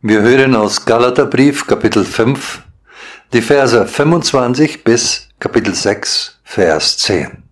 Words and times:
Wir 0.00 0.22
hören 0.22 0.54
aus 0.54 0.84
Galaterbrief 0.84 1.66
Kapitel 1.66 2.04
5 2.04 2.62
die 3.32 3.42
Verse 3.42 3.84
25 3.84 4.84
bis 4.84 5.28
Kapitel 5.40 5.74
6 5.74 6.38
Vers 6.44 6.98
10. 6.98 7.42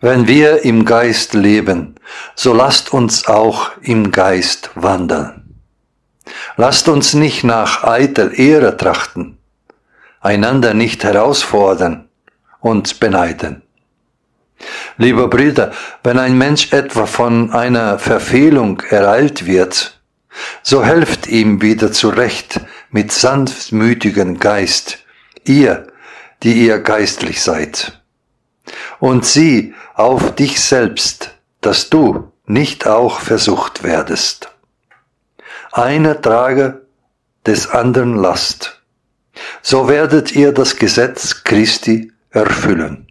Wenn 0.00 0.28
wir 0.28 0.62
im 0.62 0.84
Geist 0.84 1.32
leben, 1.32 1.94
so 2.34 2.52
lasst 2.52 2.92
uns 2.92 3.28
auch 3.28 3.70
im 3.80 4.12
Geist 4.12 4.68
wandeln. 4.74 5.58
Lasst 6.58 6.88
uns 6.88 7.14
nicht 7.14 7.44
nach 7.44 7.82
eitel 7.82 8.38
Ehre 8.38 8.76
trachten, 8.76 9.38
einander 10.20 10.74
nicht 10.74 11.02
herausfordern 11.02 12.10
und 12.60 13.00
beneiden. 13.00 13.62
Lieber 14.98 15.28
Brüder, 15.28 15.72
wenn 16.02 16.18
ein 16.18 16.36
Mensch 16.36 16.74
etwa 16.74 17.06
von 17.06 17.52
einer 17.52 17.98
Verfehlung 17.98 18.82
ereilt 18.90 19.46
wird, 19.46 19.98
so 20.62 20.84
helft 20.84 21.26
ihm 21.26 21.62
wieder 21.62 21.90
zurecht 21.90 22.60
mit 22.90 23.12
sanftmütigem 23.12 24.40
Geist, 24.40 24.98
ihr, 25.44 25.86
die 26.42 26.52
ihr 26.66 26.80
geistlich 26.80 27.40
seid 27.40 27.98
und 29.00 29.24
sieh 29.24 29.74
auf 29.94 30.34
dich 30.34 30.60
selbst, 30.60 31.34
dass 31.60 31.90
du 31.90 32.32
nicht 32.46 32.86
auch 32.86 33.20
versucht 33.20 33.82
werdest. 33.82 34.48
Einer 35.72 36.20
trage 36.20 36.86
des 37.44 37.68
anderen 37.68 38.16
Last. 38.16 38.80
So 39.62 39.88
werdet 39.88 40.32
ihr 40.32 40.52
das 40.52 40.76
Gesetz 40.76 41.44
Christi 41.44 42.12
erfüllen. 42.30 43.06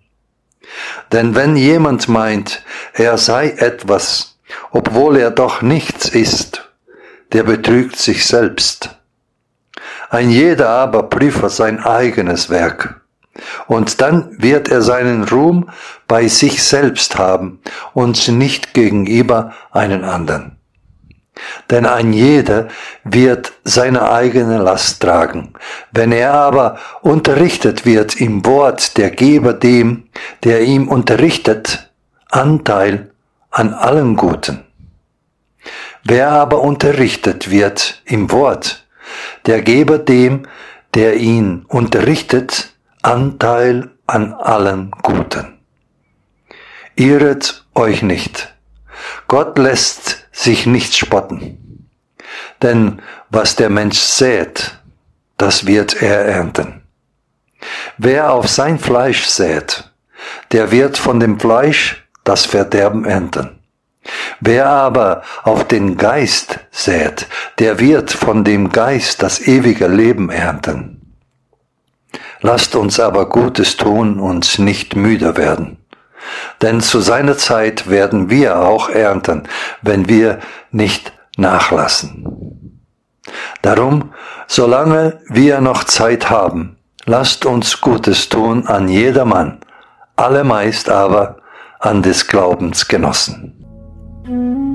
Denn 1.12 1.36
wenn 1.36 1.56
jemand 1.56 2.08
meint, 2.08 2.64
er 2.94 3.18
sei 3.18 3.52
etwas, 3.52 4.40
obwohl 4.72 5.18
er 5.18 5.32
doch 5.32 5.62
nichts 5.62 6.10
ist, 6.10 6.70
der 7.34 7.44
betrügt 7.44 7.98
sich 7.98 8.26
selbst. 8.26 8.96
Ein 10.10 10.30
jeder 10.30 10.70
aber 10.70 11.04
prüfe 11.04 11.50
sein 11.50 11.80
eigenes 11.80 12.50
Werk 12.50 13.02
und 13.68 14.02
dann 14.02 14.42
wird 14.42 14.70
er 14.70 14.82
seinen 14.82 15.24
Ruhm 15.24 15.70
bei 16.08 16.28
sich 16.28 16.64
selbst 16.64 17.18
haben 17.18 17.60
und 17.94 18.28
nicht 18.30 18.74
gegenüber 18.74 19.54
einen 19.72 20.04
anderen. 20.04 20.58
Denn 21.70 21.86
ein 21.86 22.14
jeder 22.14 22.70
wird 23.04 23.52
seine 23.64 24.10
eigene 24.10 24.58
Last 24.58 25.02
tragen. 25.02 25.54
Wenn 25.92 26.12
er 26.12 26.34
aber 26.34 26.78
unterrichtet 27.02 27.86
wird 27.86 28.20
im 28.20 28.46
Wort, 28.46 28.98
der 28.98 29.12
Geber 29.12 29.54
dem, 29.54 30.08
der 30.44 30.62
ihm 30.62 30.88
unterrichtet, 30.88 31.92
Anteil 32.30 33.12
an 33.52 33.74
allem 33.74 34.16
Guten. 34.16 34.64
Wer 36.04 36.30
aber 36.32 36.62
unterrichtet 36.62 37.50
wird 37.50 38.02
im 38.06 38.32
Wort, 38.32 38.86
der 39.46 39.62
Geber 39.62 39.98
dem, 39.98 40.48
der 40.94 41.18
ihn 41.18 41.66
unterrichtet, 41.68 42.75
Anteil 43.06 43.92
an 44.08 44.34
allem 44.34 44.90
Guten. 45.04 45.60
Irret 46.96 47.64
euch 47.76 48.02
nicht. 48.02 48.56
Gott 49.28 49.60
lässt 49.60 50.28
sich 50.32 50.66
nicht 50.66 50.98
spotten. 50.98 51.88
Denn 52.64 53.04
was 53.30 53.56
der 53.56 53.70
Mensch 53.70 54.00
sät, 54.00 54.80
das 55.38 55.68
wird 55.68 56.02
er 56.02 56.26
ernten. 56.26 56.82
Wer 58.00 58.34
auf 58.34 58.48
sein 58.48 58.80
Fleisch 58.80 59.26
sät, 59.26 59.92
der 60.52 60.72
wird 60.72 60.98
von 60.98 61.20
dem 61.20 61.40
Fleisch 61.40 62.08
das 62.24 62.48
Verderben 62.48 63.06
ernten. 63.06 63.60
Wer 64.40 64.66
aber 64.66 65.22
auf 65.44 65.68
den 65.68 65.98
Geist 65.98 66.60
sät, 66.72 67.28
der 67.60 67.80
wird 67.80 68.10
von 68.10 68.44
dem 68.44 68.70
Geist 68.70 69.22
das 69.22 69.42
ewige 69.48 69.86
Leben 69.86 70.32
ernten. 70.32 70.95
Lasst 72.42 72.76
uns 72.76 73.00
aber 73.00 73.30
Gutes 73.30 73.78
tun 73.78 74.20
und 74.20 74.60
nicht 74.60 74.96
müde 74.96 75.38
werden. 75.38 75.78
Denn 76.62 76.82
zu 76.82 77.00
seiner 77.00 77.38
Zeit 77.38 77.90
werden 77.90 78.30
wir 78.30 78.60
auch 78.60 78.90
ernten, 78.90 79.44
wenn 79.82 80.10
wir 80.10 80.40
nicht 80.72 81.14
nachlassen. 81.38 82.82
Darum, 83.62 84.14
solange 84.48 85.20
wir 85.28 85.62
noch 85.62 85.84
Zeit 85.84 86.30
haben, 86.30 86.78
lasst 87.06 87.46
uns 87.46 87.82
Gutes 87.82 88.30
tun 88.30 88.68
an 88.68 88.88
jedermann, 88.88 89.60
allermeist 90.16 90.90
aber 90.90 91.38
an 91.80 92.02
des 92.02 92.28
Glaubens 92.28 92.88
Genossen. 92.88 94.75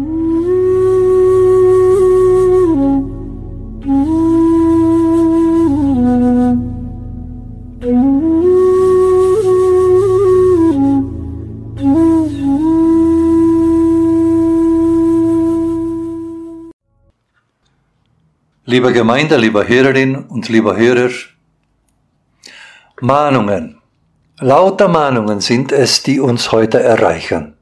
Liebe 18.71 18.93
Gemeinde, 18.93 19.37
lieber 19.37 19.67
Hörerin 19.67 20.15
und 20.15 20.49
lieber 20.49 20.77
Hörer, 20.77 21.11
Mahnungen. 23.01 23.81
Lauter 24.39 24.87
Mahnungen 24.87 25.41
sind 25.41 25.73
es, 25.73 26.05
die 26.05 26.21
uns 26.21 26.53
heute 26.53 26.81
erreichen. 26.81 27.57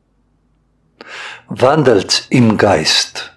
Wandelt 1.46 2.26
im 2.28 2.58
Geist. 2.58 3.32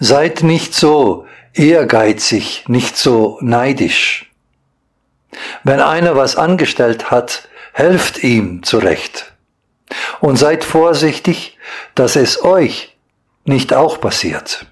Seid 0.00 0.42
nicht 0.42 0.74
so 0.74 1.26
ehrgeizig, 1.52 2.64
nicht 2.66 2.96
so 2.96 3.38
neidisch. 3.40 4.28
Wenn 5.62 5.78
einer 5.78 6.16
was 6.16 6.34
angestellt 6.34 7.12
hat, 7.12 7.48
helft 7.72 8.24
ihm 8.24 8.64
zurecht. 8.64 9.32
Und 10.18 10.40
seid 10.40 10.64
vorsichtig, 10.64 11.56
dass 11.94 12.16
es 12.16 12.42
euch 12.42 12.96
nicht 13.44 13.72
auch 13.72 14.00
passiert. 14.00 14.66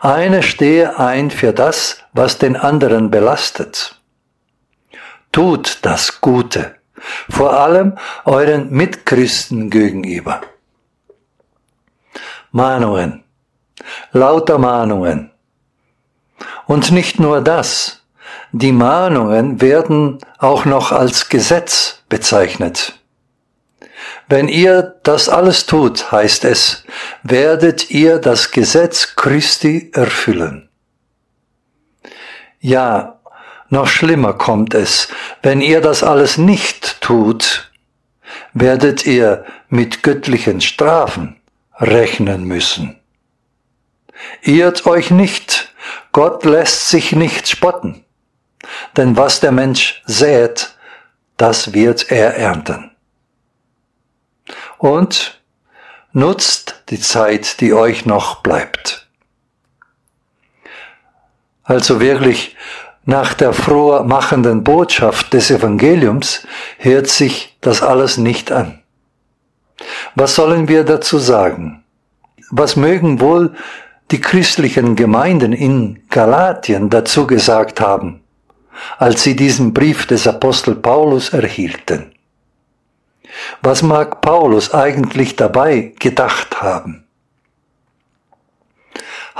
Eine 0.00 0.42
stehe 0.42 0.98
ein 0.98 1.30
für 1.30 1.52
das, 1.52 1.98
was 2.12 2.38
den 2.38 2.56
anderen 2.56 3.10
belastet. 3.10 4.00
Tut 5.32 5.78
das 5.82 6.20
Gute, 6.20 6.76
vor 7.28 7.58
allem 7.58 7.98
euren 8.24 8.70
Mitchristen 8.70 9.70
gegenüber. 9.70 10.40
Mahnungen, 12.52 13.24
lauter 14.12 14.58
Mahnungen. 14.58 15.30
Und 16.66 16.92
nicht 16.92 17.18
nur 17.18 17.40
das, 17.40 18.02
die 18.52 18.72
Mahnungen 18.72 19.60
werden 19.60 20.18
auch 20.38 20.64
noch 20.64 20.92
als 20.92 21.28
Gesetz 21.28 22.02
bezeichnet. 22.08 22.97
Wenn 24.28 24.48
ihr 24.48 25.00
das 25.04 25.30
alles 25.30 25.64
tut, 25.64 26.12
heißt 26.12 26.44
es, 26.44 26.84
werdet 27.22 27.90
ihr 27.90 28.18
das 28.18 28.50
Gesetz 28.50 29.16
Christi 29.16 29.90
erfüllen. 29.94 30.68
Ja, 32.60 33.20
noch 33.70 33.86
schlimmer 33.86 34.34
kommt 34.34 34.74
es, 34.74 35.08
wenn 35.42 35.62
ihr 35.62 35.80
das 35.80 36.02
alles 36.02 36.36
nicht 36.36 37.00
tut, 37.00 37.70
werdet 38.52 39.06
ihr 39.06 39.46
mit 39.70 40.02
göttlichen 40.02 40.60
Strafen 40.60 41.40
rechnen 41.78 42.44
müssen. 42.44 43.00
Irrt 44.42 44.84
euch 44.84 45.10
nicht, 45.10 45.72
Gott 46.12 46.44
lässt 46.44 46.90
sich 46.90 47.12
nicht 47.12 47.48
spotten, 47.48 48.04
denn 48.94 49.16
was 49.16 49.40
der 49.40 49.52
Mensch 49.52 50.02
sät, 50.04 50.74
das 51.38 51.72
wird 51.72 52.10
er 52.10 52.36
ernten 52.36 52.90
und 54.78 55.40
nutzt 56.12 56.82
die 56.88 57.00
Zeit, 57.00 57.60
die 57.60 57.74
euch 57.74 58.06
noch 58.06 58.42
bleibt. 58.42 59.06
Also 61.64 62.00
wirklich 62.00 62.56
nach 63.04 63.34
der 63.34 63.52
frohmachenden 63.52 64.64
Botschaft 64.64 65.32
des 65.32 65.50
Evangeliums 65.50 66.46
hört 66.78 67.08
sich 67.08 67.56
das 67.60 67.82
alles 67.82 68.16
nicht 68.18 68.52
an. 68.52 68.82
Was 70.14 70.34
sollen 70.34 70.68
wir 70.68 70.84
dazu 70.84 71.18
sagen? 71.18 71.84
Was 72.50 72.76
mögen 72.76 73.20
wohl 73.20 73.54
die 74.10 74.20
christlichen 74.20 74.96
Gemeinden 74.96 75.52
in 75.52 76.02
Galatien 76.08 76.88
dazu 76.88 77.26
gesagt 77.26 77.80
haben, 77.80 78.20
als 78.98 79.22
sie 79.22 79.36
diesen 79.36 79.74
Brief 79.74 80.06
des 80.06 80.26
Apostel 80.26 80.74
Paulus 80.74 81.30
erhielten? 81.30 82.12
Was 83.62 83.82
mag 83.82 84.20
Paulus 84.20 84.74
eigentlich 84.74 85.36
dabei 85.36 85.92
gedacht 85.98 86.62
haben? 86.62 87.04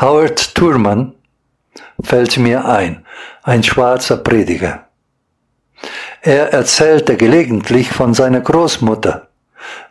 Howard 0.00 0.54
Thurman 0.54 1.14
fällt 2.02 2.36
mir 2.36 2.64
ein, 2.64 3.04
ein 3.42 3.62
schwarzer 3.62 4.16
Prediger. 4.18 4.86
Er 6.22 6.52
erzählte 6.52 7.16
gelegentlich 7.16 7.90
von 7.90 8.14
seiner 8.14 8.40
Großmutter, 8.40 9.28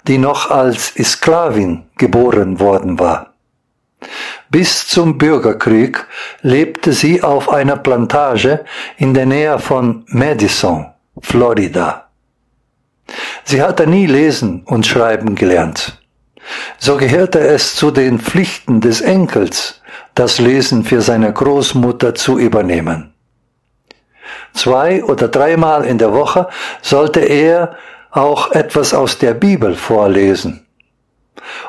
die 0.08 0.18
noch 0.18 0.50
als 0.50 0.94
Sklavin 0.96 1.84
geboren 1.98 2.60
worden 2.60 3.00
war. 3.00 3.34
Bis 4.50 4.88
zum 4.88 5.18
Bürgerkrieg 5.18 6.06
lebte 6.42 6.94
sie 6.94 7.22
auf 7.22 7.50
einer 7.50 7.76
Plantage 7.76 8.64
in 8.98 9.14
der 9.14 9.26
Nähe 9.26 9.60
von 9.60 10.06
Madison, 10.08 10.86
Florida. 11.22 12.07
Sie 13.44 13.62
hatte 13.62 13.88
nie 13.88 14.06
lesen 14.06 14.64
und 14.66 14.86
schreiben 14.86 15.36
gelernt. 15.36 16.02
So 16.78 16.98
gehörte 16.98 17.40
es 17.40 17.76
zu 17.76 17.92
den 17.92 18.20
Pflichten 18.20 18.82
des 18.82 19.02
Enkels, 19.02 19.82
das 20.16 20.40
Lesen 20.40 20.84
für 20.84 21.02
seine 21.02 21.32
Großmutter 21.32 22.16
zu 22.16 22.40
übernehmen. 22.40 23.14
Zwei 24.54 25.04
oder 25.04 25.28
dreimal 25.28 25.86
in 25.86 25.98
der 25.98 26.14
Woche 26.14 26.48
sollte 26.82 27.20
er 27.20 27.78
auch 28.12 28.52
etwas 28.52 28.94
aus 28.94 29.20
der 29.20 29.34
Bibel 29.34 29.76
vorlesen. 29.76 30.66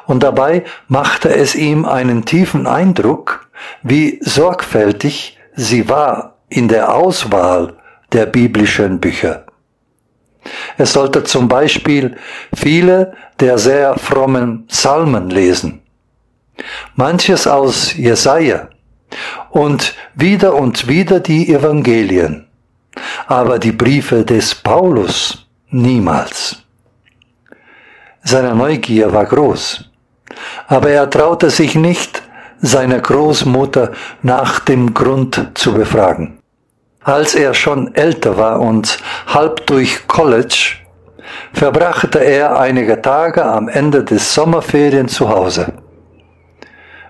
Und 0.06 0.23
dabei 0.23 0.64
machte 0.87 1.29
es 1.35 1.55
ihm 1.55 1.85
einen 1.85 2.25
tiefen 2.25 2.67
Eindruck, 2.67 3.49
wie 3.82 4.19
sorgfältig 4.23 5.38
sie 5.55 5.88
war 5.88 6.37
in 6.49 6.69
der 6.69 6.94
Auswahl 6.94 7.75
der 8.12 8.26
biblischen 8.26 9.00
Bücher. 9.00 9.44
Es 10.77 10.93
sollte 10.93 11.25
zum 11.25 11.49
Beispiel 11.49 12.17
viele 12.55 13.15
der 13.41 13.59
sehr 13.59 13.97
frommen 13.99 14.67
Psalmen 14.67 15.31
lesen, 15.31 15.81
manches 16.97 17.47
aus 17.47 17.95
Jesaja 17.95 18.69
und 19.50 19.95
wieder 20.15 20.55
und 20.55 20.89
wieder 20.89 21.21
die 21.21 21.53
Evangelien 21.53 22.49
aber 23.27 23.59
die 23.59 23.73
Briefe 23.73 24.25
des 24.25 24.55
Paulus 24.55 25.47
niemals. 25.71 26.56
Seine 28.23 28.55
Neugier 28.55 29.12
war 29.12 29.27
groß, 29.27 29.91
aber 30.67 30.91
er 30.91 31.09
traute 31.09 31.50
sich 31.50 31.75
nicht, 31.75 32.23
seine 32.61 33.00
Großmutter 33.00 33.93
nach 34.23 34.61
dem 34.61 34.93
Grund 34.93 35.53
zu 35.55 35.73
befragen. 35.73 36.38
Als 37.08 37.34
er 37.34 37.55
schon 37.55 37.94
älter 37.94 38.37
war 38.37 38.60
und 38.60 38.99
halb 39.28 39.66
durch 39.66 40.06
College, 40.08 40.75
verbrachte 41.55 42.19
er 42.19 42.60
einige 42.60 43.00
Tage 43.00 43.46
am 43.46 43.70
Ende 43.70 44.05
des 44.05 44.34
Sommerferien 44.34 45.08
zu 45.08 45.31
Hause. 45.31 45.72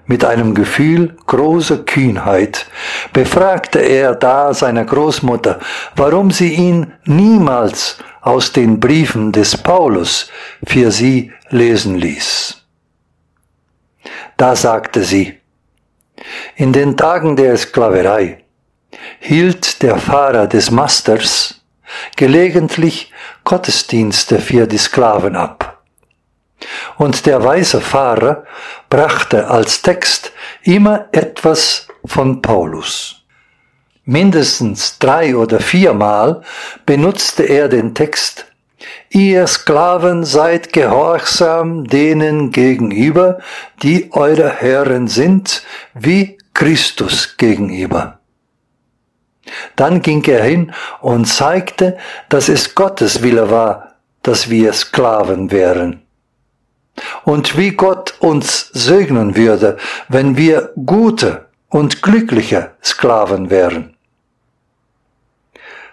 Mit 0.06 0.24
einem 0.24 0.54
Gefühl 0.54 1.16
großer 1.26 1.78
Kühnheit 1.78 2.68
befragte 3.12 3.80
er 3.80 4.14
da 4.14 4.54
seine 4.54 4.86
Großmutter, 4.86 5.58
warum 5.96 6.30
sie 6.30 6.54
ihn 6.54 6.92
niemals 7.04 7.98
aus 8.20 8.52
den 8.52 8.78
Briefen 8.78 9.32
des 9.32 9.56
Paulus 9.56 10.30
für 10.64 10.92
sie 10.92 11.32
lesen 11.50 11.96
ließ. 11.96 12.64
Da 14.36 14.54
sagte 14.54 15.02
sie, 15.02 15.40
in 16.54 16.72
den 16.72 16.96
Tagen 16.96 17.34
der 17.34 17.56
Sklaverei 17.56 18.44
hielt 19.20 19.82
der 19.82 19.96
Fahrer 19.96 20.46
des 20.46 20.70
Masters 20.70 21.60
gelegentlich 22.16 23.12
Gottesdienste 23.44 24.40
für 24.40 24.66
die 24.66 24.78
Sklaven 24.78 25.36
ab. 25.36 25.82
Und 26.96 27.26
der 27.26 27.44
weise 27.44 27.80
Fahrer 27.80 28.44
brachte 28.90 29.48
als 29.48 29.82
Text 29.82 30.32
immer 30.62 31.06
etwas 31.12 31.88
von 32.04 32.42
Paulus. 32.42 33.22
Mindestens 34.04 34.98
drei 34.98 35.36
oder 35.36 35.60
viermal 35.60 36.42
benutzte 36.86 37.44
er 37.44 37.68
den 37.68 37.94
Text 37.94 38.46
Ihr 39.10 39.46
Sklaven 39.46 40.24
seid 40.24 40.72
gehorsam 40.72 41.84
denen 41.84 42.50
gegenüber, 42.52 43.38
die 43.82 44.10
eure 44.12 44.50
Herren 44.50 45.08
sind, 45.08 45.62
wie 45.94 46.38
Christus 46.54 47.36
gegenüber. 47.36 48.17
Dann 49.76 50.02
ging 50.02 50.24
er 50.24 50.42
hin 50.42 50.72
und 51.00 51.26
zeigte, 51.26 51.96
dass 52.28 52.48
es 52.48 52.74
Gottes 52.74 53.22
Wille 53.22 53.50
war, 53.50 53.94
dass 54.22 54.50
wir 54.50 54.72
Sklaven 54.72 55.50
wären 55.50 56.02
und 57.24 57.56
wie 57.56 57.70
Gott 57.70 58.14
uns 58.20 58.70
segnen 58.72 59.36
würde, 59.36 59.76
wenn 60.08 60.36
wir 60.36 60.72
gute 60.84 61.46
und 61.68 62.02
glückliche 62.02 62.72
Sklaven 62.82 63.50
wären. 63.50 63.96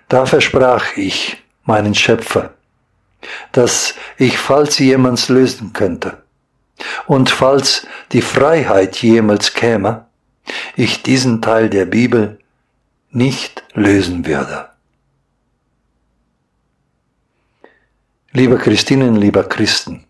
Da 0.07 0.25
versprach 0.25 0.95
ich 0.95 1.43
meinen 1.63 1.95
Schöpfer, 1.95 2.53
dass 3.51 3.95
ich, 4.17 4.37
falls 4.37 4.79
jemals 4.79 5.29
lösen 5.29 5.73
könnte, 5.73 6.21
und 7.07 7.29
falls 7.29 7.87
die 8.11 8.21
Freiheit 8.21 8.97
jemals 8.97 9.53
käme, 9.53 10.05
ich 10.75 11.01
diesen 11.01 11.41
Teil 11.41 11.69
der 11.69 11.85
Bibel 11.85 12.37
nicht 13.15 13.63
lösen 13.73 14.25
würde. 14.25 14.69
Liebe 18.33 18.57
Christinnen, 18.57 19.15
lieber 19.15 19.45
Christen, 19.45 20.05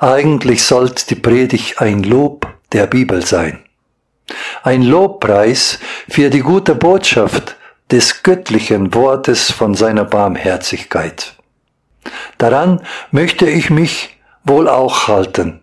eigentlich 0.00 0.64
sollte 0.64 1.06
die 1.06 1.14
Predigt 1.14 1.80
ein 1.80 2.02
Lob 2.02 2.48
der 2.72 2.88
Bibel 2.88 3.24
sein. 3.24 3.64
Ein 4.64 4.82
Lobpreis 4.82 5.78
für 6.08 6.30
die 6.30 6.40
gute 6.40 6.74
Botschaft 6.74 7.56
des 7.92 8.24
göttlichen 8.24 8.92
Wortes 8.94 9.52
von 9.52 9.74
seiner 9.74 10.04
Barmherzigkeit. 10.04 11.34
Daran 12.38 12.80
möchte 13.12 13.48
ich 13.48 13.70
mich 13.70 14.18
wohl 14.42 14.68
auch 14.68 15.06
halten. 15.06 15.62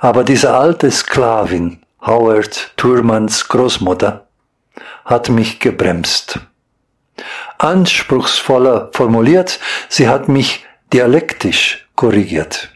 Aber 0.00 0.24
diese 0.24 0.54
alte 0.54 0.90
Sklavin, 0.90 1.84
Howard 2.00 2.72
Thurmans 2.76 3.46
Großmutter, 3.46 4.23
hat 5.04 5.28
mich 5.28 5.60
gebremst. 5.60 6.40
Anspruchsvoller 7.58 8.90
formuliert, 8.92 9.60
sie 9.88 10.08
hat 10.08 10.28
mich 10.28 10.64
dialektisch 10.92 11.86
korrigiert. 11.94 12.70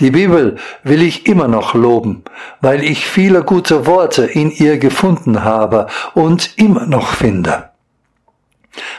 Die 0.00 0.10
Bibel 0.10 0.56
will 0.82 1.02
ich 1.02 1.26
immer 1.26 1.48
noch 1.48 1.74
loben, 1.74 2.24
weil 2.60 2.82
ich 2.82 3.06
viele 3.06 3.42
gute 3.42 3.86
Worte 3.86 4.24
in 4.24 4.50
ihr 4.50 4.78
gefunden 4.78 5.44
habe 5.44 5.86
und 6.14 6.56
immer 6.56 6.86
noch 6.86 7.14
finde. 7.14 7.70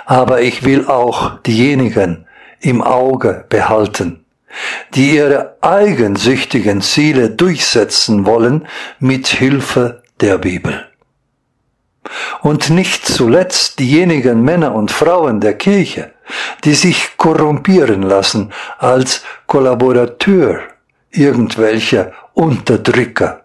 Aber 0.05 0.41
ich 0.41 0.63
will 0.63 0.87
auch 0.87 1.39
diejenigen 1.39 2.27
im 2.59 2.81
Auge 2.81 3.45
behalten, 3.49 4.23
die 4.93 5.15
ihre 5.15 5.57
eigensüchtigen 5.61 6.81
Ziele 6.81 7.31
durchsetzen 7.31 8.25
wollen 8.25 8.67
mit 8.99 9.27
Hilfe 9.27 10.03
der 10.19 10.37
Bibel. 10.37 10.90
Und 12.41 12.69
nicht 12.69 13.05
zuletzt 13.05 13.79
diejenigen 13.79 14.41
Männer 14.41 14.73
und 14.73 14.91
Frauen 14.91 15.39
der 15.39 15.57
Kirche, 15.57 16.11
die 16.63 16.73
sich 16.73 17.17
korrumpieren 17.17 18.01
lassen 18.01 18.51
als 18.79 19.23
Kollaborateur 19.47 20.61
irgendwelcher 21.11 22.13
Unterdrücker 22.33 23.43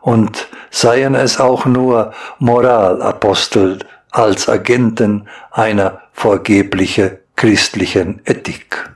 und 0.00 0.48
seien 0.70 1.14
es 1.14 1.40
auch 1.40 1.66
nur 1.66 2.12
Moralapostel 2.38 3.78
als 4.10 4.48
Agenten 4.48 5.28
einer 5.50 6.00
vorgeblichen 6.12 7.18
christlichen 7.36 8.20
Ethik. 8.24 8.90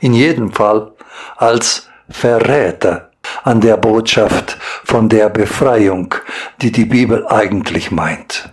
In 0.00 0.12
jedem 0.12 0.52
Fall 0.52 0.92
als 1.36 1.88
Verräter 2.08 3.05
an 3.46 3.60
der 3.60 3.78
Botschaft 3.78 4.58
von 4.84 5.08
der 5.08 5.30
Befreiung, 5.30 6.14
die 6.60 6.72
die 6.72 6.84
Bibel 6.84 7.26
eigentlich 7.26 7.90
meint 7.90 8.50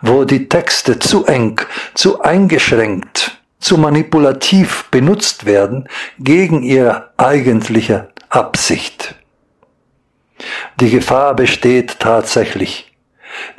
wo 0.00 0.24
die 0.24 0.48
Texte 0.48 0.98
zu 0.98 1.26
eng, 1.26 1.60
zu 1.94 2.20
eingeschränkt, 2.20 3.38
zu 3.60 3.78
manipulativ 3.78 4.86
benutzt 4.90 5.46
werden 5.46 5.88
gegen 6.18 6.62
ihre 6.62 7.10
eigentliche 7.16 8.08
Absicht. 8.28 9.14
Die 10.80 10.90
Gefahr 10.90 11.34
besteht 11.34 12.00
tatsächlich. 12.00 12.88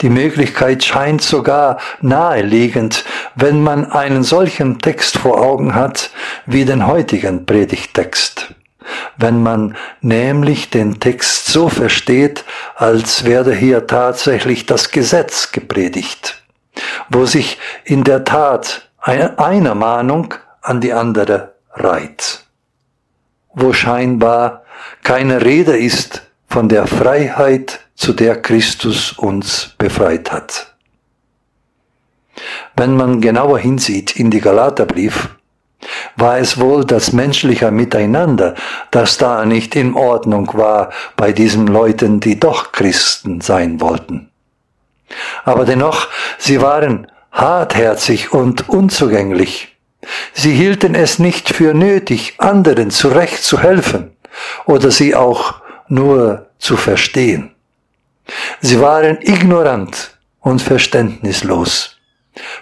Die 0.02 0.10
Möglichkeit 0.10 0.84
scheint 0.84 1.22
sogar 1.22 1.80
naheliegend, 2.02 3.06
wenn 3.36 3.64
man 3.64 3.92
einen 3.92 4.24
solchen 4.24 4.80
Text 4.80 5.18
vor 5.18 5.42
Augen 5.42 5.74
hat 5.74 6.12
wie 6.46 6.66
den 6.66 6.86
heutigen 6.86 7.46
Predigtext 7.46 8.54
wenn 9.18 9.42
man 9.42 9.76
nämlich 10.02 10.70
den 10.70 11.00
Text 11.00 11.48
so 11.48 11.70
versteht, 11.70 12.46
als 12.76 13.24
werde 13.24 13.54
hier 13.54 13.88
tatsächlich 13.88 14.66
das 14.66 14.92
Gesetz 14.92 15.52
gepredigt, 15.52 16.44
wo 17.10 17.26
sich 17.26 17.58
in 17.84 18.04
der 18.04 18.24
Tat 18.24 18.90
eine 19.00 19.76
Mahnung 19.76 20.34
an 20.62 20.82
die 20.82 20.94
andere 20.94 21.56
reiht, 21.74 22.44
wo 23.54 23.74
scheinbar 23.74 24.64
keine 25.04 25.44
Rede 25.44 25.78
ist 25.78 26.24
von 26.48 26.70
der 26.70 26.88
Freiheit, 26.88 27.80
zu 27.96 28.14
der 28.14 28.42
Christus 28.42 29.14
uns 29.14 29.76
befreit 29.78 30.32
hat. 30.32 30.74
Wenn 32.76 32.96
man 32.96 33.22
genauer 33.22 33.60
hinsieht 33.60 34.16
in 34.16 34.32
die 34.32 34.42
Galaterbrief, 34.42 35.30
war 36.16 36.38
es 36.38 36.60
wohl 36.60 36.86
das 36.86 37.12
menschliche 37.14 37.72
Miteinander, 37.72 38.56
das 38.92 39.18
da 39.18 39.46
nicht 39.46 39.76
in 39.76 39.96
Ordnung 39.96 40.50
war 40.54 40.92
bei 41.16 41.32
diesen 41.32 41.68
Leuten, 41.68 42.20
die 42.20 42.40
doch 42.40 42.72
Christen 42.72 43.42
sein 43.42 43.82
wollten. 43.82 44.30
Aber 45.44 45.66
dennoch, 45.66 46.08
sie 46.38 46.62
waren 46.62 47.08
hartherzig 47.32 48.34
und 48.34 48.70
unzugänglich. 48.70 49.76
Sie 50.34 50.54
hielten 50.54 50.96
es 50.96 51.20
nicht 51.20 51.50
für 51.50 51.74
nötig, 51.74 52.36
anderen 52.38 52.92
zurecht 52.92 53.44
zu 53.44 53.60
helfen 53.60 54.16
oder 54.66 54.92
sie 54.92 55.16
auch 55.16 55.62
nur 55.88 56.48
zu 56.60 56.78
verstehen. 56.78 57.52
Sie 58.62 58.80
waren 58.80 59.20
ignorant 59.22 60.18
und 60.40 60.62
verständnislos, 60.62 61.98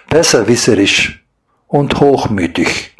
besserwisserisch 0.08 1.24
und 1.66 2.00
hochmütig. 2.00 2.91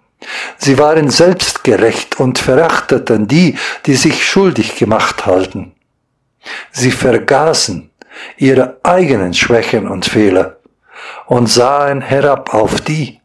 Sie 0.64 0.78
waren 0.78 1.11
selbstgerecht 1.11 2.21
und 2.21 2.38
verachteten 2.38 3.26
die, 3.26 3.59
die 3.85 3.97
sich 3.97 4.25
schuldig 4.25 4.76
gemacht 4.76 5.26
halten. 5.26 5.73
Sie 6.71 6.92
vergaßen 6.92 7.90
ihre 8.37 8.78
eigenen 8.85 9.35
Schwächen 9.35 9.88
und 9.88 10.04
Fehler 10.04 10.59
und 11.26 11.49
sahen 11.49 12.00
herab 12.00 12.54
auf 12.54 12.81
die, 12.81 13.21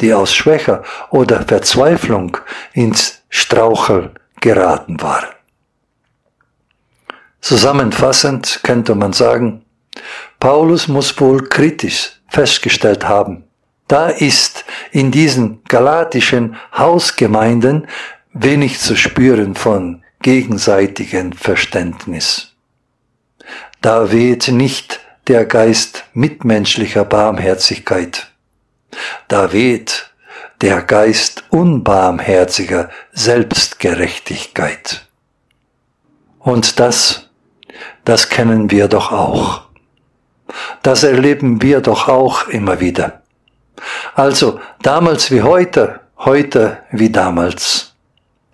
die 0.00 0.14
aus 0.14 0.32
Schwächer 0.32 0.84
oder 1.10 1.42
Verzweiflung 1.42 2.36
ins 2.72 3.24
Straucheln 3.30 4.10
geraten 4.40 5.02
waren. 5.02 5.34
Zusammenfassend 7.40 8.60
könnte 8.62 8.94
man 8.94 9.12
sagen, 9.12 9.64
Paulus 10.38 10.86
muss 10.86 11.18
wohl 11.20 11.48
kritisch 11.48 12.12
festgestellt 12.28 13.08
haben, 13.08 13.42
da 13.88 14.08
ist 14.08 14.64
in 14.92 15.10
diesen 15.10 15.62
galatischen 15.64 16.56
Hausgemeinden 16.76 17.86
wenig 18.32 18.78
zu 18.78 18.96
spüren 18.96 19.54
von 19.54 20.02
gegenseitigem 20.20 21.32
Verständnis. 21.32 22.52
Da 23.80 24.10
weht 24.10 24.48
nicht 24.48 25.00
der 25.28 25.44
Geist 25.44 26.04
mitmenschlicher 26.14 27.04
Barmherzigkeit. 27.04 28.28
Da 29.28 29.52
weht 29.52 30.10
der 30.60 30.82
Geist 30.82 31.44
unbarmherziger 31.50 32.90
Selbstgerechtigkeit. 33.12 35.06
Und 36.38 36.80
das, 36.80 37.28
das 38.04 38.28
kennen 38.28 38.70
wir 38.70 38.88
doch 38.88 39.12
auch. 39.12 39.62
Das 40.82 41.02
erleben 41.02 41.60
wir 41.62 41.80
doch 41.80 42.08
auch 42.08 42.48
immer 42.48 42.80
wieder. 42.80 43.22
Also 44.14 44.60
damals 44.82 45.30
wie 45.30 45.42
heute, 45.42 46.00
heute 46.18 46.78
wie 46.90 47.10
damals. 47.10 47.94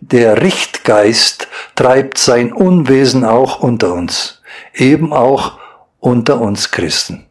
Der 0.00 0.42
Richtgeist 0.42 1.46
treibt 1.76 2.18
sein 2.18 2.52
Unwesen 2.52 3.24
auch 3.24 3.60
unter 3.60 3.92
uns, 3.92 4.42
eben 4.74 5.12
auch 5.12 5.58
unter 6.00 6.40
uns 6.40 6.72
Christen. 6.72 7.26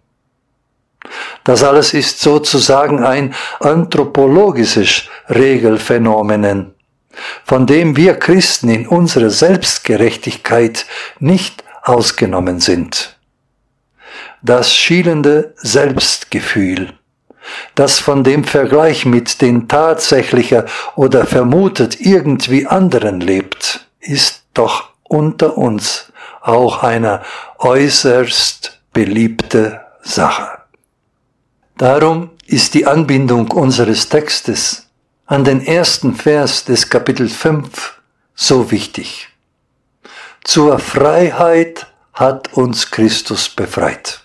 Das 1.43 1.63
alles 1.63 1.93
ist 1.93 2.21
sozusagen 2.21 3.03
ein 3.03 3.33
anthropologisches 3.59 5.03
Regelphänomen, 5.29 6.73
von 7.43 7.65
dem 7.65 7.97
wir 7.97 8.15
Christen 8.15 8.69
in 8.69 8.87
unserer 8.87 9.29
Selbstgerechtigkeit 9.29 10.85
nicht 11.19 11.63
ausgenommen 11.83 12.59
sind. 12.59 13.17
Das 14.41 14.73
schielende 14.73 15.53
Selbstgefühl, 15.57 16.93
das 17.75 17.99
von 17.99 18.23
dem 18.23 18.43
Vergleich 18.43 19.05
mit 19.05 19.41
den 19.41 19.67
tatsächlicher 19.67 20.65
oder 20.95 21.25
vermutet 21.25 21.99
irgendwie 21.99 22.67
anderen 22.67 23.19
lebt, 23.19 23.87
ist 23.99 24.43
doch 24.53 24.89
unter 25.03 25.57
uns 25.57 26.11
auch 26.41 26.83
eine 26.83 27.21
äußerst 27.59 28.79
beliebte 28.93 29.81
Sache. 30.01 30.47
Darum 31.77 32.31
ist 32.45 32.73
die 32.73 32.85
Anbindung 32.85 33.51
unseres 33.51 34.09
Textes 34.09 34.87
an 35.25 35.43
den 35.43 35.65
ersten 35.65 36.15
Vers 36.15 36.65
des 36.65 36.89
Kapitel 36.89 37.29
5 37.29 38.01
so 38.35 38.71
wichtig. 38.71 39.29
Zur 40.43 40.79
Freiheit 40.79 41.87
hat 42.13 42.53
uns 42.53 42.91
Christus 42.91 43.47
befreit. 43.49 44.20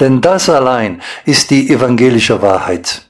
Denn 0.00 0.20
das 0.20 0.48
allein 0.48 1.02
ist 1.24 1.50
die 1.50 1.70
evangelische 1.70 2.42
Wahrheit. 2.42 3.08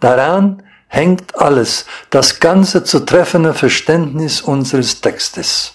Daran 0.00 0.62
hängt 0.88 1.36
alles, 1.36 1.86
das 2.10 2.40
ganze 2.40 2.84
zu 2.84 3.00
treffende 3.00 3.54
Verständnis 3.54 4.40
unseres 4.40 5.00
Textes. 5.00 5.74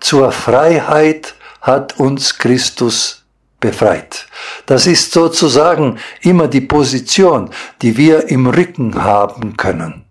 Zur 0.00 0.32
Freiheit 0.32 1.34
hat 1.60 1.98
uns 1.98 2.38
Christus 2.38 3.24
befreit. 3.60 4.26
Das 4.66 4.86
ist 4.86 5.12
sozusagen 5.12 5.98
immer 6.22 6.48
die 6.48 6.62
Position, 6.62 7.50
die 7.82 7.96
wir 7.96 8.28
im 8.28 8.46
Rücken 8.46 9.04
haben 9.04 9.56
können. 9.56 10.06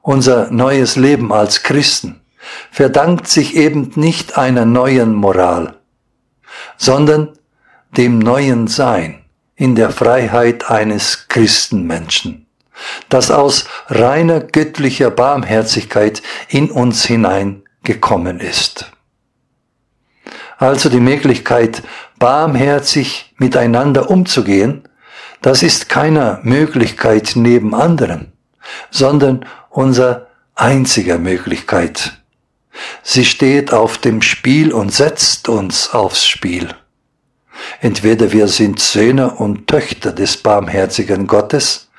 Unser 0.00 0.50
neues 0.50 0.96
Leben 0.96 1.32
als 1.32 1.62
Christen 1.62 2.20
verdankt 2.70 3.26
sich 3.26 3.56
eben 3.56 3.90
nicht 3.96 4.38
einer 4.38 4.64
neuen 4.64 5.14
Moral, 5.14 5.80
sondern 6.76 7.30
dem 7.96 8.18
neuen 8.18 8.66
Sein 8.66 9.24
in 9.56 9.74
der 9.74 9.90
Freiheit 9.90 10.70
eines 10.70 11.28
Christenmenschen, 11.28 12.46
das 13.08 13.30
aus 13.30 13.66
reiner 13.86 14.40
göttlicher 14.40 15.10
Barmherzigkeit 15.10 16.22
in 16.48 16.70
uns 16.70 17.04
hineingekommen 17.04 18.40
ist. 18.40 18.90
Also 20.58 20.88
die 20.88 21.00
Möglichkeit, 21.00 21.82
barmherzig 22.18 23.34
miteinander 23.38 24.10
umzugehen, 24.10 24.88
das 25.42 25.62
ist 25.62 25.88
keine 25.88 26.40
Möglichkeit 26.42 27.32
neben 27.34 27.74
anderen, 27.74 28.32
sondern 28.90 29.44
unsere 29.68 30.28
einzige 30.54 31.18
Möglichkeit. 31.18 32.23
Sie 33.02 33.24
steht 33.24 33.72
auf 33.72 33.98
dem 33.98 34.22
Spiel 34.22 34.72
und 34.72 34.92
setzt 34.92 35.48
uns 35.48 35.90
aufs 35.92 36.26
Spiel. 36.26 36.74
Entweder 37.80 38.32
wir 38.32 38.48
sind 38.48 38.80
Söhne 38.80 39.34
und 39.34 39.66
Töchter 39.66 40.12
des 40.12 40.36
barmherzigen 40.36 41.26
Gottes, 41.26 41.90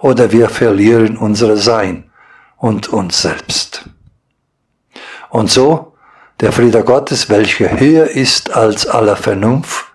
oder 0.00 0.32
wir 0.32 0.48
verlieren 0.48 1.16
unser 1.16 1.56
Sein 1.56 2.10
und 2.56 2.88
uns 2.88 3.22
selbst. 3.22 3.84
Und 5.30 5.50
so, 5.50 5.94
der 6.40 6.52
Friede 6.52 6.82
Gottes, 6.84 7.28
welcher 7.28 7.78
höher 7.78 8.06
ist 8.06 8.50
als 8.50 8.86
aller 8.86 9.16
Vernunft, 9.16 9.86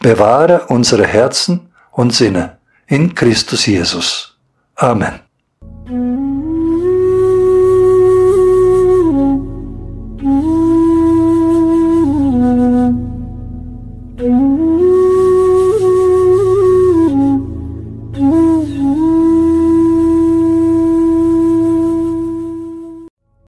bewahre 0.00 0.66
unsere 0.68 1.06
Herzen 1.06 1.72
und 1.90 2.14
Sinne 2.14 2.58
in 2.86 3.14
Christus 3.14 3.66
Jesus. 3.66 4.36
Amen. 4.74 5.20